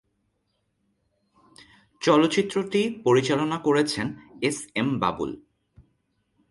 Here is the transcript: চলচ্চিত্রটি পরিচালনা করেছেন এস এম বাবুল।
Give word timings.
চলচ্চিত্রটি 2.01 2.81
পরিচালনা 3.03 3.57
করেছেন 3.57 4.07
এস 4.41 4.57
এম 4.75 4.89
বাবুল। 4.99 5.31